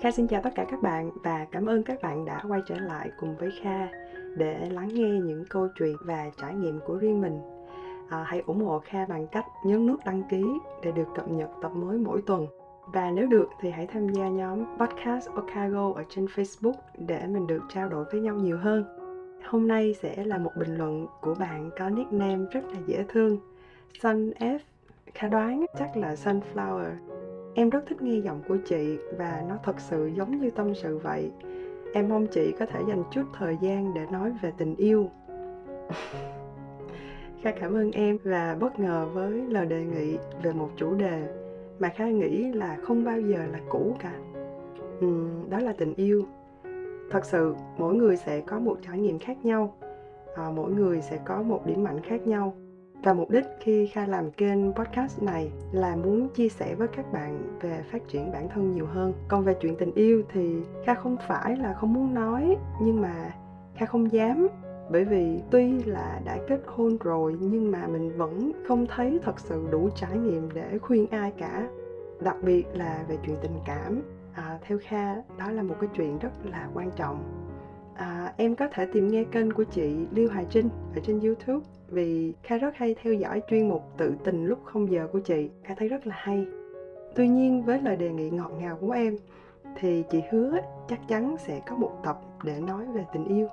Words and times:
Kha 0.00 0.10
xin 0.10 0.26
chào 0.26 0.40
tất 0.42 0.50
cả 0.54 0.64
các 0.70 0.82
bạn 0.82 1.10
và 1.22 1.46
cảm 1.50 1.66
ơn 1.66 1.82
các 1.82 2.02
bạn 2.02 2.24
đã 2.24 2.42
quay 2.48 2.60
trở 2.66 2.78
lại 2.78 3.10
cùng 3.20 3.36
với 3.36 3.50
Kha 3.62 3.88
để 4.36 4.68
lắng 4.70 4.88
nghe 4.92 5.08
những 5.08 5.44
câu 5.50 5.68
chuyện 5.78 5.96
và 6.04 6.30
trải 6.40 6.54
nghiệm 6.54 6.80
của 6.86 6.96
riêng 6.96 7.20
mình. 7.20 7.40
À, 8.08 8.24
hãy 8.26 8.42
ủng 8.46 8.64
hộ 8.64 8.78
Kha 8.78 9.06
bằng 9.06 9.26
cách 9.26 9.44
nhấn 9.64 9.86
nút 9.86 10.00
đăng 10.04 10.22
ký 10.30 10.44
để 10.82 10.92
được 10.92 11.08
cập 11.14 11.28
nhật 11.28 11.50
tập 11.62 11.72
mới 11.74 11.98
mỗi 11.98 12.22
tuần. 12.26 12.46
Và 12.86 13.10
nếu 13.10 13.26
được 13.26 13.48
thì 13.60 13.70
hãy 13.70 13.86
tham 13.86 14.08
gia 14.08 14.28
nhóm 14.28 14.64
Podcast 14.78 15.28
Okago 15.30 15.92
ở 15.94 16.04
trên 16.08 16.26
Facebook 16.26 16.74
để 16.98 17.26
mình 17.26 17.46
được 17.46 17.62
trao 17.68 17.88
đổi 17.88 18.04
với 18.12 18.20
nhau 18.20 18.34
nhiều 18.34 18.58
hơn. 18.58 18.84
Hôm 19.48 19.68
nay 19.68 19.94
sẽ 20.02 20.24
là 20.24 20.38
một 20.38 20.50
bình 20.56 20.76
luận 20.76 21.06
của 21.20 21.34
bạn 21.34 21.70
có 21.78 21.90
nickname 21.90 22.44
rất 22.50 22.64
là 22.64 22.80
dễ 22.86 23.04
thương. 23.08 23.38
Sun 24.02 24.30
F 24.30 24.58
Kha 25.14 25.28
đoán 25.28 25.66
chắc 25.78 25.96
là 25.96 26.14
Sunflower 26.14 26.90
Em 27.60 27.70
rất 27.70 27.86
thích 27.86 28.02
nghe 28.02 28.18
giọng 28.18 28.42
của 28.48 28.56
chị 28.64 28.98
và 29.18 29.44
nó 29.48 29.56
thật 29.64 29.80
sự 29.80 30.10
giống 30.16 30.40
như 30.40 30.50
tâm 30.50 30.74
sự 30.74 30.98
vậy. 30.98 31.30
Em 31.92 32.08
mong 32.08 32.26
chị 32.26 32.52
có 32.58 32.66
thể 32.66 32.80
dành 32.88 33.02
chút 33.10 33.22
thời 33.38 33.58
gian 33.60 33.94
để 33.94 34.06
nói 34.12 34.32
về 34.42 34.52
tình 34.56 34.76
yêu. 34.76 35.10
Kha 37.42 37.52
cảm 37.60 37.74
ơn 37.74 37.90
em 37.92 38.18
và 38.24 38.56
bất 38.60 38.78
ngờ 38.78 39.08
với 39.12 39.32
lời 39.48 39.66
đề 39.66 39.84
nghị 39.84 40.16
về 40.42 40.52
một 40.52 40.70
chủ 40.76 40.94
đề 40.94 41.22
mà 41.78 41.88
Kha 41.88 42.08
nghĩ 42.08 42.52
là 42.52 42.76
không 42.82 43.04
bao 43.04 43.20
giờ 43.20 43.46
là 43.52 43.60
cũ 43.68 43.96
cả. 43.98 44.12
Ừ, 45.00 45.26
đó 45.50 45.58
là 45.58 45.72
tình 45.72 45.94
yêu. 45.94 46.24
Thật 47.10 47.24
sự 47.24 47.54
mỗi 47.78 47.94
người 47.94 48.16
sẽ 48.16 48.40
có 48.40 48.58
một 48.58 48.78
trải 48.86 48.98
nghiệm 48.98 49.18
khác 49.18 49.44
nhau, 49.44 49.74
à, 50.36 50.50
mỗi 50.54 50.72
người 50.72 51.00
sẽ 51.00 51.18
có 51.24 51.42
một 51.42 51.66
điểm 51.66 51.84
mạnh 51.84 52.00
khác 52.02 52.26
nhau 52.26 52.54
và 53.02 53.14
mục 53.14 53.30
đích 53.30 53.44
khi 53.60 53.86
Kha 53.86 54.06
làm 54.06 54.30
kênh 54.30 54.72
podcast 54.72 55.22
này 55.22 55.50
là 55.72 55.96
muốn 55.96 56.28
chia 56.28 56.48
sẻ 56.48 56.74
với 56.74 56.88
các 56.88 57.12
bạn 57.12 57.58
về 57.60 57.82
phát 57.92 58.08
triển 58.08 58.32
bản 58.32 58.48
thân 58.48 58.74
nhiều 58.74 58.86
hơn. 58.86 59.12
Còn 59.28 59.44
về 59.44 59.54
chuyện 59.60 59.76
tình 59.76 59.94
yêu 59.94 60.22
thì 60.32 60.56
Kha 60.86 60.94
không 60.94 61.16
phải 61.28 61.56
là 61.56 61.74
không 61.74 61.92
muốn 61.92 62.14
nói 62.14 62.56
nhưng 62.82 63.00
mà 63.00 63.34
Kha 63.74 63.86
không 63.86 64.12
dám. 64.12 64.48
Bởi 64.90 65.04
vì 65.04 65.40
tuy 65.50 65.84
là 65.84 66.20
đã 66.24 66.38
kết 66.48 66.60
hôn 66.66 66.96
rồi 67.00 67.36
nhưng 67.40 67.70
mà 67.70 67.86
mình 67.86 68.16
vẫn 68.16 68.52
không 68.68 68.86
thấy 68.86 69.18
thật 69.22 69.40
sự 69.40 69.68
đủ 69.70 69.88
trải 69.94 70.18
nghiệm 70.18 70.48
để 70.54 70.78
khuyên 70.78 71.06
ai 71.10 71.32
cả. 71.38 71.68
Đặc 72.20 72.36
biệt 72.42 72.64
là 72.74 73.04
về 73.08 73.16
chuyện 73.26 73.36
tình 73.42 73.58
cảm. 73.66 74.02
À, 74.34 74.58
theo 74.62 74.78
kha 74.82 75.14
đó 75.14 75.50
là 75.50 75.62
một 75.62 75.74
cái 75.80 75.90
chuyện 75.96 76.18
rất 76.18 76.30
là 76.44 76.68
quan 76.74 76.90
trọng 76.96 77.39
à, 78.00 78.32
em 78.36 78.56
có 78.56 78.68
thể 78.72 78.86
tìm 78.86 79.08
nghe 79.08 79.24
kênh 79.24 79.52
của 79.52 79.64
chị 79.64 79.94
lưu 80.14 80.28
Hà 80.28 80.44
Trinh 80.50 80.68
ở 80.94 81.00
trên 81.02 81.20
YouTube 81.20 81.66
vì 81.88 82.34
Kha 82.42 82.56
rất 82.56 82.74
hay 82.76 82.94
theo 83.02 83.14
dõi 83.14 83.42
chuyên 83.50 83.68
mục 83.68 83.82
tự 83.98 84.14
tình 84.24 84.46
lúc 84.46 84.58
không 84.64 84.90
giờ 84.90 85.08
của 85.12 85.18
chị. 85.18 85.50
Kha 85.64 85.74
thấy 85.74 85.88
rất 85.88 86.06
là 86.06 86.14
hay. 86.18 86.46
Tuy 87.14 87.28
nhiên 87.28 87.62
với 87.62 87.80
lời 87.82 87.96
đề 87.96 88.10
nghị 88.10 88.30
ngọt 88.30 88.52
ngào 88.58 88.76
của 88.80 88.90
em 88.90 89.16
thì 89.78 90.04
chị 90.10 90.22
hứa 90.30 90.58
chắc 90.88 91.00
chắn 91.08 91.36
sẽ 91.38 91.60
có 91.66 91.76
một 91.76 91.92
tập 92.04 92.20
để 92.44 92.60
nói 92.60 92.84
về 92.94 93.04
tình 93.12 93.24
yêu. 93.24 93.48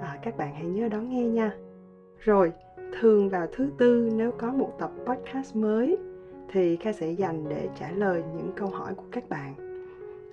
À, 0.00 0.18
các 0.22 0.36
bạn 0.36 0.54
hãy 0.54 0.64
nhớ 0.64 0.88
đón 0.88 1.10
nghe 1.10 1.22
nha. 1.22 1.52
Rồi 2.18 2.52
thường 3.00 3.28
vào 3.28 3.46
thứ 3.52 3.70
tư 3.78 4.10
nếu 4.14 4.32
có 4.38 4.52
một 4.52 4.72
tập 4.78 4.90
podcast 5.06 5.56
mới 5.56 5.96
thì 6.52 6.76
kha 6.76 6.92
sẽ 6.92 7.10
dành 7.10 7.48
để 7.48 7.68
trả 7.80 7.90
lời 7.90 8.22
những 8.36 8.52
câu 8.56 8.68
hỏi 8.68 8.94
của 8.94 9.06
các 9.12 9.28
bạn. 9.28 9.54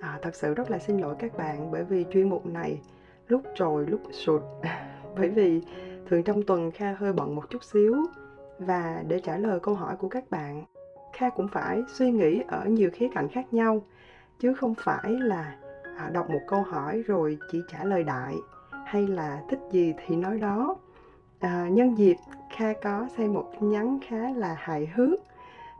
À, 0.00 0.18
thật 0.22 0.34
sự 0.34 0.54
rất 0.54 0.70
là 0.70 0.78
xin 0.78 0.98
lỗi 0.98 1.14
các 1.18 1.36
bạn 1.36 1.70
bởi 1.70 1.84
vì 1.84 2.04
chuyên 2.12 2.28
mục 2.28 2.46
này 2.46 2.80
lúc 3.28 3.42
trồi 3.54 3.86
lúc 3.86 4.00
sụt. 4.10 4.42
Bởi 5.16 5.28
vì 5.28 5.62
thường 6.06 6.22
trong 6.22 6.42
tuần 6.42 6.70
kha 6.70 6.96
hơi 6.98 7.12
bận 7.12 7.34
một 7.34 7.50
chút 7.50 7.64
xíu. 7.64 7.96
Và 8.58 9.02
để 9.08 9.20
trả 9.20 9.36
lời 9.36 9.60
câu 9.60 9.74
hỏi 9.74 9.96
của 9.96 10.08
các 10.08 10.30
bạn 10.30 10.64
kha 11.12 11.30
cũng 11.30 11.48
phải 11.48 11.82
suy 11.88 12.10
nghĩ 12.10 12.42
ở 12.48 12.64
nhiều 12.64 12.90
khía 12.92 13.08
cạnh 13.14 13.28
khác 13.28 13.54
nhau. 13.54 13.82
Chứ 14.38 14.54
không 14.54 14.74
phải 14.74 15.10
là 15.10 15.56
à, 15.96 16.10
đọc 16.12 16.30
một 16.30 16.40
câu 16.48 16.62
hỏi 16.62 17.02
rồi 17.06 17.38
chỉ 17.52 17.60
trả 17.72 17.84
lời 17.84 18.04
đại 18.04 18.36
hay 18.84 19.06
là 19.06 19.42
thích 19.48 19.60
gì 19.70 19.94
thì 20.06 20.16
nói 20.16 20.38
đó. 20.38 20.76
À, 21.40 21.68
nhân 21.70 21.98
dịp 21.98 22.16
kha 22.56 22.72
có 22.72 23.08
xem 23.16 23.32
một 23.34 23.52
tin 23.52 23.70
nhắn 23.70 23.98
khá 24.08 24.32
là 24.36 24.56
hài 24.58 24.86
hước. 24.94 25.20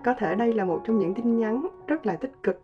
Có 0.04 0.14
thể 0.18 0.34
đây 0.34 0.52
là 0.52 0.64
một 0.64 0.80
trong 0.84 0.98
những 0.98 1.14
tin 1.14 1.38
nhắn 1.38 1.66
rất 1.86 2.06
là 2.06 2.16
tích 2.16 2.32
cực 2.42 2.60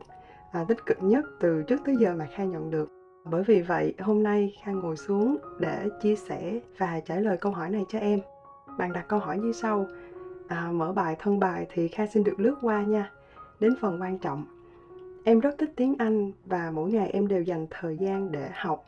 à, 0.53 0.65
tích 0.69 0.87
cực 0.87 0.99
nhất 1.03 1.25
từ 1.41 1.63
trước 1.63 1.81
tới 1.85 1.97
giờ 2.01 2.15
mà 2.15 2.27
kha 2.37 2.45
nhận 2.45 2.71
được 2.71 2.98
bởi 3.31 3.43
vì 3.43 3.63
vậy 3.63 3.95
hôm 3.99 4.23
nay 4.23 4.57
kha 4.63 4.73
ngồi 4.73 4.97
xuống 4.97 5.37
để 5.59 5.89
chia 6.03 6.17
sẻ 6.17 6.61
và 6.79 7.01
trả 7.01 7.17
lời 7.17 7.37
câu 7.37 7.53
hỏi 7.53 7.71
này 7.71 7.85
cho 7.89 7.99
em. 7.99 8.21
Bạn 8.79 8.93
đặt 8.93 9.05
câu 9.09 9.19
hỏi 9.19 9.39
như 9.39 9.53
sau. 9.53 9.87
À, 10.49 10.71
mở 10.73 10.93
bài 10.93 11.17
thân 11.19 11.39
bài 11.39 11.67
thì 11.73 11.89
kha 11.89 12.07
xin 12.07 12.25
được 12.25 12.41
lướt 12.41 12.55
qua 12.63 12.83
nha. 12.83 13.11
Đến 13.61 13.75
phần 13.81 14.03
quan 14.03 14.19
trọng. 14.19 14.45
Em 15.25 15.41
rất 15.41 15.59
thích 15.59 15.73
tiếng 15.77 15.95
anh 15.99 16.33
và 16.45 16.71
mỗi 16.75 16.91
ngày 16.91 17.11
em 17.11 17.29
đều 17.29 17.43
dành 17.43 17.67
thời 17.71 17.97
gian 17.97 18.33
để 18.33 18.51
học. 18.55 18.85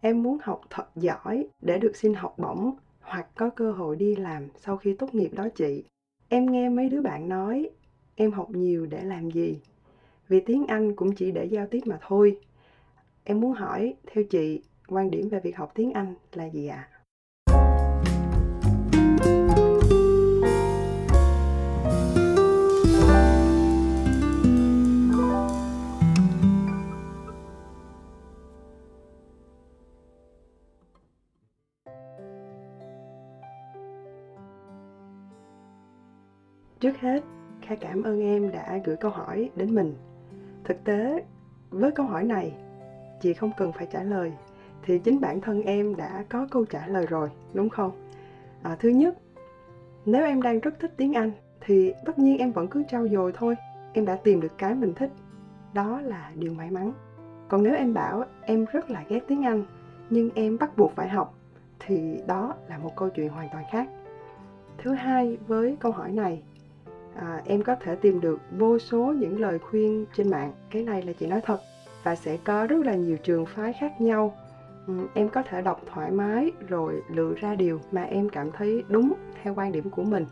Em 0.00 0.22
muốn 0.22 0.38
học 0.42 0.60
thật 0.70 0.86
giỏi 0.96 1.48
để 1.62 1.78
được 1.78 1.96
xin 1.96 2.14
học 2.14 2.34
bổng 2.38 2.74
hoặc 3.00 3.26
có 3.34 3.50
cơ 3.50 3.72
hội 3.72 3.96
đi 3.96 4.16
làm 4.16 4.48
sau 4.56 4.76
khi 4.76 4.94
tốt 4.94 5.14
nghiệp 5.14 5.30
đó 5.32 5.48
chị. 5.54 5.84
Em 6.28 6.52
nghe 6.52 6.68
mấy 6.68 6.88
đứa 6.88 7.02
bạn 7.02 7.28
nói 7.28 7.70
em 8.14 8.32
học 8.32 8.50
nhiều 8.50 8.86
để 8.86 9.04
làm 9.04 9.30
gì? 9.30 9.60
Vì 10.28 10.40
tiếng 10.40 10.66
anh 10.66 10.96
cũng 10.96 11.14
chỉ 11.14 11.30
để 11.30 11.44
giao 11.44 11.66
tiếp 11.66 11.80
mà 11.86 11.98
thôi 12.08 12.38
em 13.30 13.40
muốn 13.40 13.52
hỏi 13.52 13.94
theo 14.12 14.24
chị 14.24 14.62
quan 14.88 15.10
điểm 15.10 15.28
về 15.28 15.40
việc 15.40 15.56
học 15.56 15.72
tiếng 15.74 15.92
anh 15.92 16.14
là 16.32 16.44
gì 16.44 16.66
ạ 16.66 16.76
à? 16.76 16.96
Trước 36.80 36.96
hết, 37.00 37.22
Kha 37.62 37.74
cảm 37.74 38.02
ơn 38.02 38.20
em 38.20 38.50
đã 38.50 38.78
gửi 38.84 38.96
câu 38.96 39.10
hỏi 39.10 39.50
đến 39.56 39.74
mình. 39.74 39.94
Thực 40.64 40.84
tế, 40.84 41.24
với 41.70 41.90
câu 41.90 42.06
hỏi 42.06 42.24
này, 42.24 42.54
chị 43.20 43.34
không 43.34 43.50
cần 43.56 43.72
phải 43.72 43.86
trả 43.92 44.02
lời, 44.02 44.32
thì 44.82 44.98
chính 44.98 45.20
bản 45.20 45.40
thân 45.40 45.62
em 45.62 45.96
đã 45.96 46.24
có 46.28 46.46
câu 46.50 46.64
trả 46.64 46.86
lời 46.86 47.06
rồi, 47.06 47.30
đúng 47.54 47.68
không? 47.68 47.90
À, 48.62 48.76
thứ 48.80 48.88
nhất, 48.88 49.18
nếu 50.04 50.24
em 50.24 50.42
đang 50.42 50.60
rất 50.60 50.78
thích 50.80 50.92
tiếng 50.96 51.12
Anh, 51.12 51.32
thì 51.60 51.92
tất 52.06 52.18
nhiên 52.18 52.38
em 52.38 52.52
vẫn 52.52 52.68
cứ 52.68 52.82
trau 52.88 53.08
dồi 53.08 53.32
thôi. 53.34 53.54
Em 53.92 54.04
đã 54.04 54.16
tìm 54.16 54.40
được 54.40 54.58
cái 54.58 54.74
mình 54.74 54.94
thích. 54.94 55.10
Đó 55.74 56.00
là 56.00 56.30
điều 56.34 56.54
may 56.54 56.70
mắn. 56.70 56.92
Còn 57.48 57.62
nếu 57.62 57.74
em 57.74 57.94
bảo 57.94 58.24
em 58.42 58.66
rất 58.72 58.90
là 58.90 59.04
ghét 59.08 59.20
tiếng 59.28 59.42
Anh, 59.42 59.64
nhưng 60.10 60.30
em 60.34 60.58
bắt 60.58 60.76
buộc 60.76 60.92
phải 60.94 61.08
học, 61.08 61.34
thì 61.78 62.20
đó 62.26 62.54
là 62.68 62.78
một 62.78 62.96
câu 62.96 63.10
chuyện 63.10 63.28
hoàn 63.28 63.48
toàn 63.52 63.64
khác. 63.70 63.88
Thứ 64.78 64.92
hai, 64.92 65.38
với 65.46 65.76
câu 65.80 65.92
hỏi 65.92 66.12
này, 66.12 66.42
à, 67.14 67.42
em 67.44 67.62
có 67.62 67.74
thể 67.74 67.96
tìm 67.96 68.20
được 68.20 68.40
vô 68.58 68.78
số 68.78 69.14
những 69.18 69.40
lời 69.40 69.58
khuyên 69.58 70.06
trên 70.16 70.30
mạng 70.30 70.52
cái 70.70 70.82
này 70.82 71.02
là 71.02 71.12
chị 71.12 71.26
nói 71.26 71.40
thật 71.44 71.60
và 72.02 72.14
sẽ 72.14 72.36
có 72.44 72.66
rất 72.66 72.86
là 72.86 72.94
nhiều 72.94 73.16
trường 73.16 73.46
phái 73.46 73.72
khác 73.72 74.00
nhau. 74.00 74.34
Ừ, 74.86 74.94
em 75.14 75.28
có 75.28 75.42
thể 75.42 75.62
đọc 75.62 75.80
thoải 75.92 76.10
mái 76.10 76.50
rồi 76.68 77.02
lựa 77.10 77.34
ra 77.40 77.54
điều 77.54 77.80
mà 77.92 78.02
em 78.02 78.28
cảm 78.28 78.50
thấy 78.52 78.84
đúng 78.88 79.12
theo 79.42 79.54
quan 79.54 79.72
điểm 79.72 79.90
của 79.90 80.02
mình. 80.02 80.26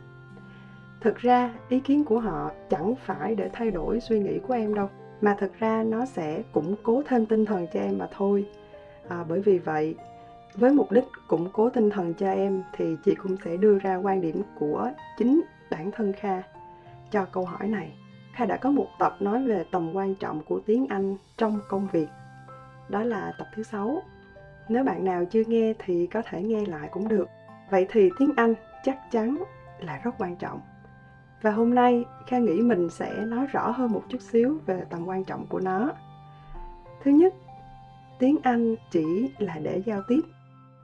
Thực 1.00 1.16
ra 1.16 1.54
ý 1.68 1.80
kiến 1.80 2.04
của 2.04 2.20
họ 2.20 2.50
chẳng 2.70 2.94
phải 3.06 3.34
để 3.34 3.50
thay 3.52 3.70
đổi 3.70 4.00
suy 4.00 4.18
nghĩ 4.20 4.38
của 4.38 4.54
em 4.54 4.74
đâu 4.74 4.88
mà 5.20 5.36
thực 5.38 5.58
ra 5.58 5.82
nó 5.82 6.04
sẽ 6.04 6.42
củng 6.52 6.74
cố 6.82 7.02
thêm 7.06 7.26
tinh 7.26 7.44
thần 7.44 7.66
cho 7.72 7.80
em 7.80 7.98
mà 7.98 8.06
thôi. 8.16 8.46
À, 9.08 9.24
bởi 9.28 9.40
vì 9.40 9.58
vậy 9.58 9.94
với 10.54 10.72
mục 10.72 10.92
đích 10.92 11.04
củng 11.28 11.48
cố 11.52 11.70
tinh 11.70 11.90
thần 11.90 12.14
cho 12.14 12.30
em 12.30 12.62
thì 12.76 12.96
chị 13.04 13.14
cũng 13.14 13.36
sẽ 13.44 13.56
đưa 13.56 13.78
ra 13.78 13.96
quan 13.96 14.20
điểm 14.20 14.42
của 14.58 14.90
chính 15.18 15.40
bản 15.70 15.90
thân 15.90 16.12
kha 16.12 16.42
cho 17.10 17.24
câu 17.24 17.44
hỏi 17.44 17.68
này. 17.68 17.92
Kha 18.38 18.46
đã 18.46 18.56
có 18.56 18.70
một 18.70 18.88
tập 18.98 19.16
nói 19.20 19.44
về 19.44 19.64
tầm 19.70 19.90
quan 19.94 20.14
trọng 20.14 20.42
của 20.48 20.60
tiếng 20.66 20.86
Anh 20.86 21.16
trong 21.36 21.60
công 21.68 21.88
việc. 21.92 22.08
Đó 22.88 23.02
là 23.02 23.32
tập 23.38 23.46
thứ 23.54 23.62
6. 23.62 24.02
Nếu 24.68 24.84
bạn 24.84 25.04
nào 25.04 25.24
chưa 25.24 25.42
nghe 25.46 25.72
thì 25.78 26.06
có 26.06 26.22
thể 26.30 26.42
nghe 26.42 26.66
lại 26.66 26.88
cũng 26.92 27.08
được. 27.08 27.28
Vậy 27.70 27.86
thì 27.90 28.10
tiếng 28.18 28.32
Anh 28.36 28.54
chắc 28.84 29.10
chắn 29.10 29.42
là 29.78 30.00
rất 30.04 30.10
quan 30.18 30.36
trọng. 30.36 30.60
Và 31.42 31.50
hôm 31.50 31.74
nay 31.74 32.04
Kha 32.26 32.38
nghĩ 32.38 32.60
mình 32.62 32.88
sẽ 32.90 33.14
nói 33.26 33.46
rõ 33.46 33.70
hơn 33.70 33.92
một 33.92 34.02
chút 34.08 34.20
xíu 34.20 34.58
về 34.66 34.82
tầm 34.90 35.08
quan 35.08 35.24
trọng 35.24 35.46
của 35.46 35.60
nó. 35.60 35.92
Thứ 37.04 37.10
nhất, 37.10 37.34
tiếng 38.18 38.36
Anh 38.42 38.74
chỉ 38.90 39.30
là 39.38 39.58
để 39.62 39.82
giao 39.86 40.02
tiếp. 40.08 40.20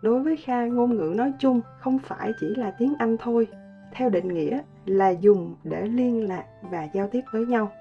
Đối 0.02 0.22
với 0.22 0.36
Kha, 0.36 0.66
ngôn 0.66 0.96
ngữ 0.96 1.14
nói 1.16 1.32
chung 1.38 1.60
không 1.78 1.98
phải 1.98 2.32
chỉ 2.40 2.46
là 2.56 2.70
tiếng 2.78 2.94
Anh 2.98 3.16
thôi. 3.16 3.46
Theo 3.92 4.10
định 4.10 4.28
nghĩa 4.28 4.60
là 4.86 5.10
dùng 5.10 5.54
để 5.64 5.86
liên 5.86 6.28
lạc 6.28 6.44
và 6.62 6.88
giao 6.92 7.08
tiếp 7.08 7.20
với 7.32 7.46
nhau. 7.46 7.72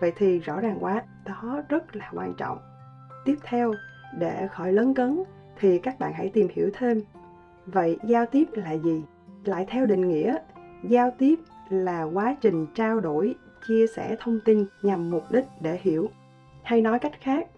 Vậy 0.00 0.12
thì 0.16 0.38
rõ 0.38 0.60
ràng 0.60 0.76
quá, 0.80 1.02
đó 1.24 1.62
rất 1.68 1.96
là 1.96 2.10
quan 2.14 2.34
trọng. 2.34 2.58
Tiếp 3.24 3.36
theo, 3.42 3.74
để 4.18 4.48
khỏi 4.50 4.72
lấn 4.72 4.94
cấn 4.94 5.22
thì 5.58 5.78
các 5.78 5.98
bạn 5.98 6.12
hãy 6.12 6.30
tìm 6.34 6.48
hiểu 6.52 6.70
thêm. 6.74 7.02
Vậy 7.66 7.98
giao 8.04 8.26
tiếp 8.26 8.44
là 8.52 8.72
gì? 8.72 9.04
Lại 9.44 9.66
theo 9.68 9.86
định 9.86 10.08
nghĩa, 10.08 10.36
giao 10.84 11.10
tiếp 11.18 11.34
là 11.68 12.02
quá 12.02 12.36
trình 12.40 12.66
trao 12.74 13.00
đổi, 13.00 13.34
chia 13.68 13.86
sẻ 13.86 14.16
thông 14.20 14.40
tin 14.44 14.66
nhằm 14.82 15.10
mục 15.10 15.22
đích 15.30 15.44
để 15.60 15.78
hiểu. 15.82 16.08
Hay 16.62 16.80
nói 16.80 16.98
cách 16.98 17.20
khác, 17.20 17.48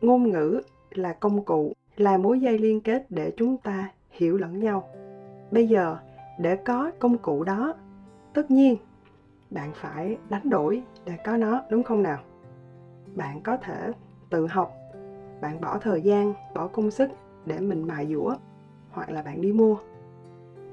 ngôn 0.00 0.30
ngữ 0.30 0.60
là 0.90 1.12
công 1.12 1.44
cụ, 1.44 1.72
là 1.96 2.18
mối 2.18 2.40
dây 2.40 2.58
liên 2.58 2.80
kết 2.80 3.10
để 3.10 3.32
chúng 3.36 3.56
ta 3.56 3.88
hiểu 4.10 4.36
lẫn 4.36 4.58
nhau. 4.58 4.88
Bây 5.50 5.68
giờ, 5.68 5.96
để 6.38 6.56
có 6.56 6.90
công 6.98 7.18
cụ 7.18 7.44
đó 7.44 7.74
tất 8.34 8.50
nhiên, 8.50 8.76
bạn 9.50 9.72
phải 9.74 10.18
đánh 10.30 10.50
đổi 10.50 10.82
để 11.04 11.16
có 11.24 11.36
nó, 11.36 11.62
đúng 11.70 11.82
không 11.82 12.02
nào? 12.02 12.18
Bạn 13.14 13.40
có 13.40 13.56
thể 13.56 13.92
tự 14.30 14.46
học, 14.46 14.72
bạn 15.40 15.60
bỏ 15.60 15.78
thời 15.78 16.02
gian, 16.02 16.34
bỏ 16.54 16.66
công 16.66 16.90
sức 16.90 17.10
để 17.46 17.58
mình 17.58 17.86
mài 17.86 18.06
dũa, 18.06 18.34
hoặc 18.90 19.10
là 19.10 19.22
bạn 19.22 19.40
đi 19.40 19.52
mua. 19.52 19.76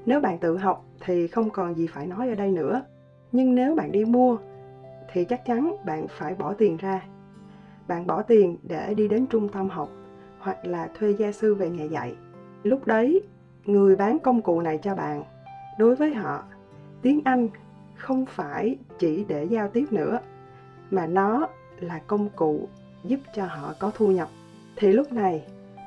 Nếu 0.06 0.20
bạn 0.20 0.38
tự 0.38 0.56
học 0.56 0.84
thì 1.00 1.26
không 1.26 1.50
còn 1.50 1.74
gì 1.74 1.86
phải 1.86 2.06
nói 2.06 2.28
ở 2.28 2.34
đây 2.34 2.50
nữa. 2.50 2.82
Nhưng 3.32 3.54
nếu 3.54 3.74
bạn 3.74 3.92
đi 3.92 4.04
mua 4.04 4.36
thì 5.12 5.24
chắc 5.24 5.44
chắn 5.44 5.76
bạn 5.86 6.06
phải 6.08 6.34
bỏ 6.34 6.54
tiền 6.54 6.76
ra. 6.76 7.06
Bạn 7.88 8.06
bỏ 8.06 8.22
tiền 8.22 8.56
để 8.62 8.94
đi 8.94 9.08
đến 9.08 9.26
trung 9.26 9.48
tâm 9.48 9.68
học, 9.68 9.88
hoặc 10.38 10.66
là 10.66 10.88
thuê 10.94 11.10
gia 11.10 11.32
sư 11.32 11.54
về 11.54 11.70
nhà 11.70 11.84
dạy. 11.84 12.14
Lúc 12.62 12.86
đấy, 12.86 13.22
người 13.64 13.96
bán 13.96 14.18
công 14.18 14.42
cụ 14.42 14.60
này 14.60 14.78
cho 14.78 14.94
bạn. 14.94 15.22
Đối 15.78 15.94
với 15.94 16.14
họ 16.14 16.42
tiếng 17.02 17.20
anh 17.24 17.48
không 17.94 18.26
phải 18.26 18.78
chỉ 18.98 19.24
để 19.28 19.44
giao 19.44 19.68
tiếp 19.68 19.84
nữa, 19.90 20.20
mà 20.90 21.06
nó 21.06 21.48
là 21.80 22.00
công 22.06 22.28
cụ 22.36 22.68
giúp 23.04 23.20
cho 23.34 23.46
họ 23.46 23.74
có 23.78 23.90
thu 23.94 24.06
nhập. 24.06 24.28
Thì 24.76 24.92
lúc 24.92 25.12
này, 25.12 25.44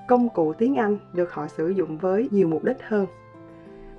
công 0.08 0.30
cụ 0.30 0.54
tiếng 0.54 0.76
anh 0.76 0.98
được 1.14 1.34
họ 1.34 1.48
sử 1.48 1.70
dụng 1.70 1.98
với 1.98 2.28
nhiều 2.32 2.48
mục 2.48 2.64
đích 2.64 2.78
hơn. 2.88 3.06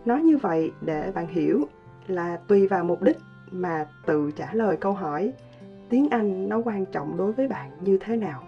Nói 0.04 0.22
như 0.22 0.36
vậy 0.36 0.72
để 0.80 1.12
bạn 1.14 1.26
hiểu 1.26 1.68
là 2.06 2.36
tùy 2.36 2.68
vào 2.68 2.84
mục 2.84 3.02
đích 3.02 3.18
mà 3.50 3.86
tự 4.06 4.30
trả 4.36 4.48
lời 4.52 4.76
câu 4.76 4.92
hỏi, 4.92 5.32
tiếng 5.88 6.08
anh 6.08 6.48
nó 6.48 6.62
quan 6.64 6.86
trọng 6.86 7.16
đối 7.16 7.32
với 7.32 7.48
bạn 7.48 7.70
như 7.80 7.98
thế 8.00 8.16
nào. 8.16 8.44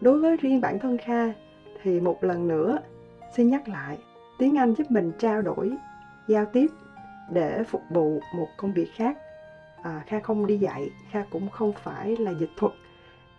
Đối 0.00 0.20
với 0.20 0.36
riêng 0.36 0.60
bản 0.60 0.78
thân 0.78 0.98
kha, 0.98 1.32
thì 1.82 2.00
một 2.00 2.24
lần 2.24 2.48
nữa, 2.48 2.78
xin 3.36 3.50
nhắc 3.50 3.68
lại, 3.68 3.98
tiếng 4.38 4.58
anh 4.58 4.74
giúp 4.74 4.90
mình 4.90 5.12
trao 5.18 5.42
đổi, 5.42 5.72
giao 6.28 6.44
tiếp 6.44 6.66
để 7.30 7.62
phục 7.64 7.82
vụ 7.90 8.20
một 8.34 8.48
công 8.56 8.72
việc 8.72 8.88
khác. 8.94 9.18
À, 9.82 10.02
kha 10.06 10.20
không 10.20 10.46
đi 10.46 10.58
dạy 10.58 10.90
kha 11.10 11.24
cũng 11.30 11.50
không 11.50 11.72
phải 11.72 12.16
là 12.16 12.30
dịch 12.30 12.50
thuật. 12.56 12.72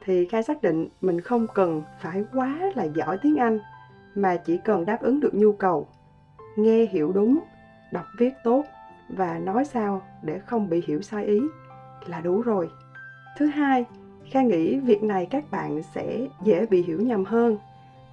Thì 0.05 0.25
kha 0.25 0.41
xác 0.41 0.61
định 0.61 0.87
mình 1.01 1.21
không 1.21 1.47
cần 1.55 1.83
phải 1.99 2.23
quá 2.33 2.59
là 2.75 2.83
giỏi 2.83 3.17
tiếng 3.21 3.35
anh 3.35 3.59
mà 4.15 4.37
chỉ 4.45 4.57
cần 4.57 4.85
đáp 4.85 5.01
ứng 5.01 5.19
được 5.19 5.35
nhu 5.35 5.51
cầu 5.51 5.87
nghe 6.55 6.85
hiểu 6.85 7.11
đúng 7.11 7.39
đọc 7.91 8.05
viết 8.17 8.33
tốt 8.43 8.65
và 9.09 9.39
nói 9.39 9.65
sao 9.65 10.01
để 10.21 10.39
không 10.39 10.69
bị 10.69 10.83
hiểu 10.87 11.01
sai 11.01 11.25
ý 11.25 11.39
là 12.05 12.21
đủ 12.21 12.41
rồi. 12.41 12.69
Thứ 13.37 13.45
hai 13.45 13.85
kha 14.31 14.41
nghĩ 14.41 14.79
việc 14.79 15.03
này 15.03 15.25
các 15.25 15.51
bạn 15.51 15.83
sẽ 15.83 16.27
dễ 16.43 16.65
bị 16.65 16.83
hiểu 16.83 17.01
nhầm 17.01 17.25
hơn 17.25 17.57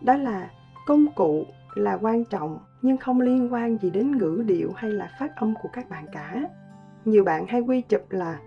đó 0.00 0.16
là 0.16 0.50
công 0.86 1.06
cụ 1.14 1.44
là 1.74 1.98
quan 2.00 2.24
trọng, 2.24 2.58
nhưng 2.82 2.96
không 2.96 3.20
liên 3.20 3.52
quan 3.52 3.78
gì 3.78 3.90
đến 3.90 4.18
ngữ 4.18 4.42
điệu 4.46 4.72
hay 4.76 4.90
là 4.90 5.10
phát 5.18 5.36
âm 5.36 5.54
của 5.62 5.68
các 5.72 5.90
bạn 5.90 6.06
cả. 6.12 6.48
Nhiều 7.04 7.24
bạn 7.24 7.46
hay 7.46 7.60
quy 7.60 7.80
chụp 7.80 8.02
là, 8.10 8.40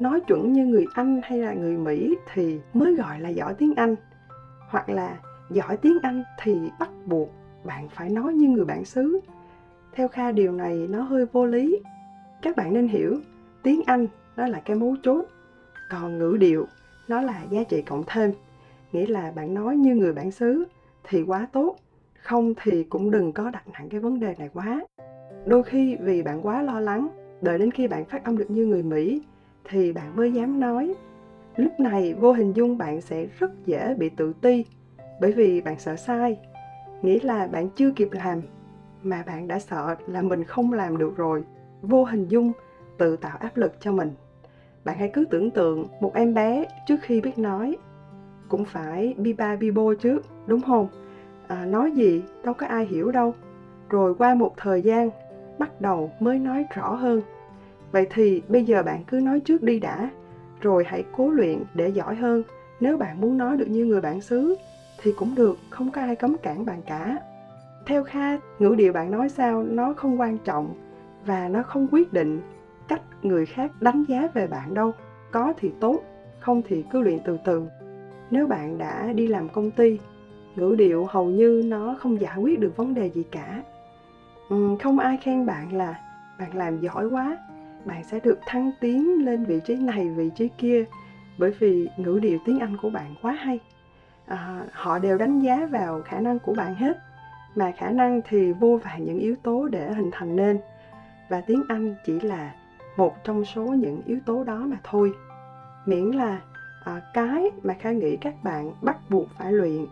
nói 0.00 0.20
chuẩn 0.20 0.52
như 0.52 0.66
người 0.66 0.86
anh 0.94 1.20
hay 1.24 1.38
là 1.38 1.52
người 1.52 1.76
mỹ 1.76 2.16
thì 2.32 2.60
mới 2.74 2.94
gọi 2.94 3.20
là 3.20 3.28
giỏi 3.28 3.54
tiếng 3.54 3.74
anh. 3.74 3.96
Hoặc 4.68 4.88
là, 4.88 5.18
giỏi 5.50 5.76
tiếng 5.76 5.98
anh 6.02 6.22
thì 6.42 6.70
bắt 6.78 6.90
buộc 7.06 7.30
bạn 7.64 7.88
phải 7.88 8.10
nói 8.10 8.32
như 8.32 8.48
người 8.48 8.64
bản 8.64 8.84
xứ. 8.84 9.20
Theo 9.92 10.08
kha, 10.08 10.32
điều 10.32 10.52
này 10.52 10.86
nó 10.90 11.02
hơi 11.02 11.26
vô 11.32 11.46
lý. 11.46 11.80
Các 12.42 12.56
bạn 12.56 12.74
nên 12.74 12.88
hiểu, 12.88 13.16
tiếng 13.62 13.82
anh 13.86 14.06
nó 14.36 14.46
là 14.46 14.60
cái 14.64 14.76
mấu 14.76 14.96
chốt, 15.02 15.24
còn 15.90 16.18
ngữ 16.18 16.36
điệu 16.40 16.66
nó 17.08 17.20
là 17.20 17.42
giá 17.50 17.64
trị 17.68 17.82
cộng 17.82 18.02
thêm. 18.06 18.32
Nghĩa 18.92 19.06
là 19.06 19.32
bạn 19.36 19.54
nói 19.54 19.76
như 19.76 19.94
người 19.94 20.12
bản 20.12 20.30
xứ 20.30 20.64
thì 21.04 21.22
quá 21.22 21.48
tốt 21.52 21.76
không 22.22 22.54
thì 22.62 22.84
cũng 22.84 23.10
đừng 23.10 23.32
có 23.32 23.50
đặt 23.50 23.68
nặng 23.72 23.88
cái 23.90 24.00
vấn 24.00 24.20
đề 24.20 24.34
này 24.38 24.48
quá. 24.54 24.86
Đôi 25.46 25.62
khi 25.62 25.96
vì 26.00 26.22
bạn 26.22 26.46
quá 26.46 26.62
lo 26.62 26.80
lắng, 26.80 27.08
đợi 27.40 27.58
đến 27.58 27.70
khi 27.70 27.88
bạn 27.88 28.04
phát 28.04 28.24
âm 28.24 28.38
được 28.38 28.50
như 28.50 28.66
người 28.66 28.82
mỹ, 28.82 29.22
thì 29.64 29.92
bạn 29.92 30.16
mới 30.16 30.32
dám 30.32 30.60
nói. 30.60 30.94
Lúc 31.56 31.80
này 31.80 32.14
vô 32.14 32.32
hình 32.32 32.52
dung 32.52 32.78
bạn 32.78 33.00
sẽ 33.00 33.26
rất 33.38 33.50
dễ 33.66 33.94
bị 33.94 34.08
tự 34.08 34.32
ti, 34.40 34.64
bởi 35.20 35.32
vì 35.32 35.60
bạn 35.60 35.78
sợ 35.78 35.96
sai. 35.96 36.38
Nghĩa 37.02 37.18
là 37.22 37.46
bạn 37.46 37.68
chưa 37.76 37.90
kịp 37.90 38.08
làm, 38.12 38.40
mà 39.02 39.22
bạn 39.26 39.48
đã 39.48 39.58
sợ 39.58 39.96
là 40.06 40.22
mình 40.22 40.44
không 40.44 40.72
làm 40.72 40.98
được 40.98 41.16
rồi. 41.16 41.44
Vô 41.82 42.04
hình 42.04 42.28
dung 42.28 42.52
tự 42.98 43.16
tạo 43.16 43.36
áp 43.40 43.56
lực 43.56 43.80
cho 43.80 43.92
mình. 43.92 44.12
Bạn 44.84 44.98
hãy 44.98 45.10
cứ 45.12 45.24
tưởng 45.30 45.50
tượng 45.50 45.86
một 46.00 46.14
em 46.14 46.34
bé 46.34 46.64
trước 46.86 46.96
khi 47.02 47.20
biết 47.20 47.38
nói, 47.38 47.76
cũng 48.48 48.64
phải 48.64 49.14
bi 49.18 49.32
ba 49.32 49.56
bi 49.56 49.70
bô 49.70 49.94
trước 49.94 50.26
đúng 50.46 50.60
không? 50.60 50.88
À, 51.48 51.64
nói 51.64 51.90
gì? 51.90 52.22
Đâu 52.44 52.54
có 52.54 52.66
ai 52.66 52.86
hiểu 52.86 53.10
đâu. 53.10 53.34
Rồi 53.90 54.14
qua 54.14 54.34
một 54.34 54.54
thời 54.56 54.82
gian 54.82 55.10
bắt 55.58 55.80
đầu 55.80 56.10
mới 56.20 56.38
nói 56.38 56.66
rõ 56.74 56.94
hơn. 56.94 57.22
Vậy 57.92 58.06
thì 58.10 58.42
bây 58.48 58.64
giờ 58.64 58.82
bạn 58.82 59.04
cứ 59.06 59.20
nói 59.20 59.40
trước 59.40 59.62
đi 59.62 59.80
đã. 59.80 60.10
Rồi 60.60 60.84
hãy 60.86 61.04
cố 61.16 61.30
luyện 61.30 61.62
để 61.74 61.88
giỏi 61.88 62.14
hơn. 62.14 62.42
Nếu 62.80 62.96
bạn 62.96 63.20
muốn 63.20 63.38
nói 63.38 63.56
được 63.56 63.66
như 63.68 63.84
người 63.84 64.00
bản 64.00 64.20
xứ 64.20 64.56
thì 65.02 65.12
cũng 65.12 65.34
được 65.34 65.58
không 65.70 65.90
có 65.90 66.00
ai 66.00 66.16
cấm 66.16 66.36
cản 66.42 66.64
bạn 66.64 66.82
cả. 66.86 67.18
Theo 67.86 68.04
kha 68.04 68.38
ngữ 68.58 68.74
điệu 68.78 68.92
bạn 68.92 69.10
nói 69.10 69.28
sao 69.28 69.62
nó 69.62 69.94
không 69.96 70.20
quan 70.20 70.38
trọng 70.38 70.74
và 71.26 71.48
nó 71.48 71.62
không 71.62 71.86
quyết 71.90 72.12
định 72.12 72.40
cách 72.88 73.02
người 73.22 73.46
khác 73.46 73.70
đánh 73.80 74.04
giá 74.08 74.28
về 74.34 74.46
bạn 74.46 74.74
đâu. 74.74 74.92
Có 75.30 75.52
thì 75.58 75.72
tốt 75.80 76.00
không 76.40 76.62
thì 76.68 76.84
cứ 76.90 77.00
luyện 77.00 77.18
từ 77.24 77.38
từ. 77.44 77.66
Nếu 78.30 78.46
bạn 78.46 78.78
đã 78.78 79.12
đi 79.12 79.26
làm 79.26 79.48
công 79.48 79.70
ty 79.70 79.98
ngữ 80.58 80.74
điệu 80.78 81.06
hầu 81.10 81.26
như 81.26 81.62
nó 81.64 81.96
không 81.98 82.20
giải 82.20 82.36
quyết 82.36 82.60
được 82.60 82.76
vấn 82.76 82.94
đề 82.94 83.10
gì 83.10 83.22
cả. 83.30 83.62
Ừ, 84.48 84.76
không 84.82 84.98
ai 84.98 85.16
khen 85.16 85.46
bạn 85.46 85.72
là 85.72 86.00
bạn 86.38 86.56
làm 86.56 86.80
giỏi 86.80 87.08
quá. 87.08 87.36
Bạn 87.84 88.04
sẽ 88.04 88.20
được 88.20 88.38
thăng 88.46 88.70
tiến 88.80 89.24
lên 89.24 89.44
vị 89.44 89.60
trí 89.64 89.76
này 89.76 90.08
vị 90.08 90.30
trí 90.36 90.48
kia 90.58 90.84
bởi 91.38 91.50
vì 91.58 91.88
ngữ 91.96 92.18
điệu 92.22 92.38
tiếng 92.44 92.58
anh 92.58 92.76
của 92.82 92.90
bạn 92.90 93.14
quá 93.22 93.32
hay. 93.32 93.60
À, 94.26 94.62
họ 94.72 94.98
đều 94.98 95.18
đánh 95.18 95.40
giá 95.40 95.66
vào 95.66 96.02
khả 96.04 96.20
năng 96.20 96.38
của 96.38 96.54
bạn 96.54 96.74
hết 96.74 96.98
mà 97.54 97.72
khả 97.76 97.90
năng 97.90 98.20
thì 98.28 98.52
vô 98.52 98.80
vàn 98.84 99.04
những 99.04 99.18
yếu 99.18 99.36
tố 99.42 99.68
để 99.68 99.92
hình 99.92 100.10
thành 100.12 100.36
nên. 100.36 100.58
Và 101.28 101.40
tiếng 101.40 101.62
anh 101.68 101.94
chỉ 102.06 102.20
là 102.20 102.54
một 102.96 103.24
trong 103.24 103.44
số 103.44 103.62
những 103.62 104.02
yếu 104.06 104.18
tố 104.26 104.44
đó 104.44 104.56
mà 104.56 104.76
thôi. 104.84 105.12
Miễn 105.86 106.04
là 106.10 106.40
à, 106.84 107.00
cái 107.14 107.50
mà 107.62 107.74
kha 107.74 107.90
nghĩ 107.90 108.16
các 108.16 108.34
bạn 108.42 108.72
bắt 108.82 108.96
buộc 109.10 109.28
phải 109.38 109.52
luyện 109.52 109.86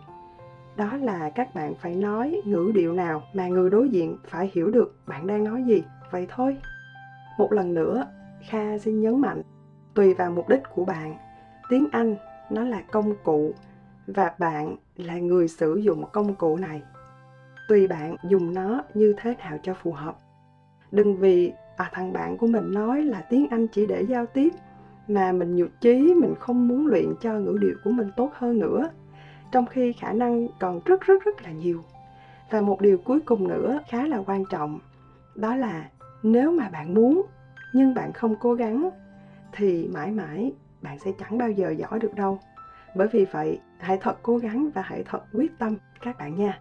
đó 0.77 0.97
là 0.97 1.29
các 1.29 1.55
bạn 1.55 1.75
phải 1.75 1.95
nói 1.95 2.41
ngữ 2.45 2.71
điệu 2.73 2.93
nào 2.93 3.23
mà 3.33 3.47
người 3.47 3.69
đối 3.69 3.89
diện 3.89 4.17
phải 4.27 4.51
hiểu 4.53 4.71
được 4.71 4.95
bạn 5.07 5.27
đang 5.27 5.43
nói 5.43 5.63
gì. 5.63 5.83
Vậy 6.11 6.27
thôi. 6.29 6.57
Một 7.37 7.53
lần 7.53 7.73
nữa 7.73 8.07
kha 8.49 8.77
xin 8.77 9.01
nhấn 9.01 9.21
mạnh 9.21 9.41
tùy 9.93 10.13
vào 10.13 10.31
mục 10.31 10.49
đích 10.49 10.61
của 10.75 10.85
bạn. 10.85 11.15
Tiếng 11.69 11.87
anh 11.91 12.15
nó 12.49 12.63
là 12.63 12.81
công 12.91 13.15
cụ 13.23 13.51
và 14.07 14.33
bạn 14.39 14.75
là 14.95 15.17
người 15.19 15.47
sử 15.47 15.75
dụng 15.75 16.03
công 16.13 16.35
cụ 16.35 16.57
này. 16.57 16.81
Tùy 17.67 17.87
bạn 17.87 18.15
dùng 18.29 18.53
nó 18.53 18.83
như 18.93 19.15
thế 19.17 19.35
nào 19.35 19.57
cho 19.63 19.73
phù 19.73 19.91
hợp. 19.91 20.15
Đừng 20.91 21.17
vì 21.17 21.53
à, 21.77 21.89
thằng 21.93 22.13
bạn 22.13 22.37
của 22.37 22.47
mình 22.47 22.73
nói 22.73 23.01
là 23.01 23.21
tiếng 23.29 23.47
anh 23.49 23.67
chỉ 23.67 23.85
để 23.85 24.01
giao 24.01 24.25
tiếp 24.25 24.53
mà 25.07 25.31
mình 25.31 25.55
nhụt 25.55 25.69
chí 25.81 26.13
mình 26.13 26.35
không 26.39 26.67
muốn 26.67 26.87
luyện 26.87 27.13
cho 27.21 27.33
ngữ 27.33 27.57
điệu 27.61 27.75
của 27.83 27.91
mình 27.91 28.09
tốt 28.17 28.31
hơn 28.33 28.59
nữa 28.59 28.89
trong 29.51 29.65
khi 29.65 29.93
khả 29.93 30.13
năng 30.13 30.47
còn 30.59 30.79
rất 30.85 31.01
rất 31.01 31.23
rất 31.25 31.41
là 31.41 31.51
nhiều. 31.51 31.83
Và 32.49 32.61
một 32.61 32.81
điều 32.81 32.97
cuối 32.97 33.19
cùng 33.25 33.47
nữa 33.47 33.79
khá 33.89 34.07
là 34.07 34.23
quan 34.25 34.43
trọng, 34.49 34.79
đó 35.35 35.55
là 35.55 35.89
nếu 36.23 36.51
mà 36.51 36.69
bạn 36.69 36.93
muốn 36.93 37.25
nhưng 37.73 37.93
bạn 37.93 38.13
không 38.13 38.35
cố 38.39 38.53
gắng 38.53 38.89
thì 39.51 39.89
mãi 39.93 40.11
mãi 40.11 40.53
bạn 40.81 40.99
sẽ 40.99 41.11
chẳng 41.19 41.37
bao 41.37 41.51
giờ 41.51 41.69
giỏi 41.69 41.99
được 41.99 42.15
đâu. 42.15 42.39
Bởi 42.95 43.07
vì 43.07 43.25
vậy, 43.25 43.59
hãy 43.79 43.97
thật 44.01 44.17
cố 44.21 44.37
gắng 44.37 44.69
và 44.73 44.81
hãy 44.81 45.03
thật 45.03 45.23
quyết 45.33 45.51
tâm, 45.59 45.75
các 46.01 46.17
bạn 46.17 46.35
nha. 46.35 46.59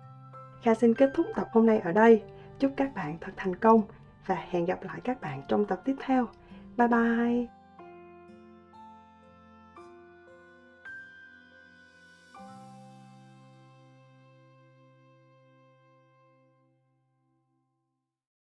Kha 0.62 0.74
xin 0.74 0.94
kết 0.94 1.10
thúc 1.14 1.26
tập 1.34 1.48
hôm 1.52 1.66
nay 1.66 1.78
ở 1.78 1.92
đây. 1.92 2.22
Chúc 2.58 2.72
các 2.76 2.94
bạn 2.94 3.16
thật 3.20 3.32
thành 3.36 3.56
công 3.56 3.82
và 4.26 4.34
hẹn 4.50 4.64
gặp 4.64 4.82
lại 4.82 5.00
các 5.04 5.20
bạn 5.20 5.42
trong 5.48 5.64
tập 5.64 5.80
tiếp 5.84 5.96
theo. 6.06 6.26
Bye 6.76 6.88
bye! 6.88 7.55